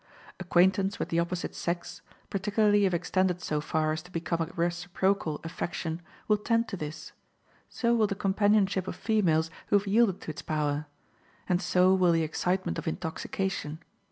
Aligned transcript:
Acquaintance 0.39 0.97
with 0.97 1.09
the 1.09 1.19
opposite 1.19 1.53
sex, 1.53 2.01
particularly 2.31 2.85
if 2.87 2.91
extended 2.95 3.39
so 3.39 3.61
far 3.61 3.91
as 3.91 4.01
to 4.01 4.09
become 4.11 4.41
a 4.41 4.49
reciprocal 4.55 5.39
affection, 5.43 6.01
will 6.27 6.37
tend 6.39 6.67
to 6.69 6.75
this; 6.75 7.11
so 7.69 7.93
will 7.93 8.07
the 8.07 8.15
companionship 8.15 8.87
of 8.87 8.95
females 8.95 9.51
who 9.67 9.77
have 9.77 9.85
yielded 9.85 10.19
to 10.19 10.31
its 10.31 10.41
power; 10.41 10.87
and 11.47 11.61
so 11.61 11.93
will 11.93 12.13
the 12.13 12.23
excitement 12.23 12.79
of 12.79 12.87
intoxication. 12.87 13.77